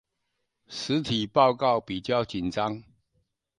[0.67, 2.83] 實體報告比較緊張